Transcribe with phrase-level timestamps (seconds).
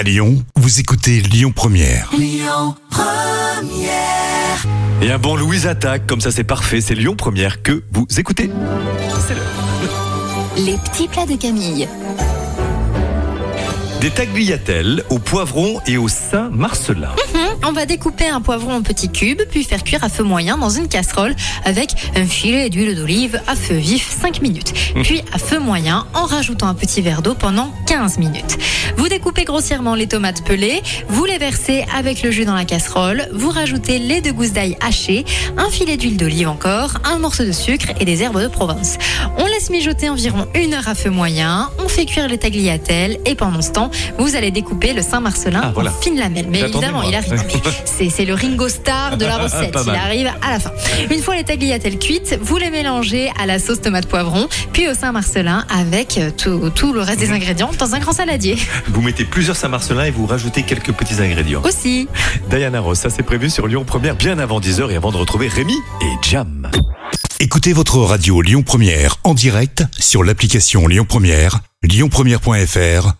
[0.00, 2.10] À Lyon, vous écoutez Lyon Première.
[5.02, 8.50] Et un bon Louise attaque, comme ça c'est parfait, c'est Lyon Première que vous écoutez.
[9.28, 9.44] C'est l'heure.
[10.56, 11.86] Les petits plats de Camille.
[14.00, 17.14] Des tagliatelles au poivron et au Saint-Marcelin.
[17.66, 20.70] On va découper un poivron en petits cubes, puis faire cuire à feu moyen dans
[20.70, 24.72] une casserole avec un filet d'huile d'olive à feu vif 5 minutes.
[25.02, 28.58] Puis à feu moyen en rajoutant un petit verre d'eau pendant 15 minutes.
[28.96, 33.28] Vous découpez grossièrement les tomates pelées, vous les versez avec le jus dans la casserole,
[33.32, 35.24] vous rajoutez les deux gousses d'ail hachées,
[35.56, 38.96] un filet d'huile d'olive encore, un morceau de sucre et des herbes de Provence.
[39.38, 43.34] On laisse mijoter environ une heure à feu moyen, on fait cuire les tagliatelles et
[43.34, 45.90] pendant ce temps, vous allez découper le Saint-Marcelin Ah, voilà.
[45.90, 46.46] en fines lamelles.
[46.50, 47.44] Mais évidemment, il arrive.
[47.84, 49.76] C'est c'est le Ringo Starr de la recette.
[49.86, 50.72] Il arrive à la fin.
[51.10, 54.94] Une fois les tagliatelles cuites, vous les mélangez à la sauce tomate poivron, puis au
[54.94, 58.56] Saint-Marcelin avec euh, tout, tout le reste des ingrédients dans un grand saladier.
[58.88, 61.62] Vous mettez plusieurs Saint-Marcelin et vous rajoutez quelques petits ingrédients.
[61.64, 62.08] Aussi.
[62.48, 65.48] Diana Ross, ça c'est prévu sur Lyon Première bien avant 10h et avant de retrouver
[65.48, 66.70] Rémi et Jam.
[67.38, 73.19] Écoutez votre radio Lyon Première en direct sur l'application Lyon Première, lyonpremière.fr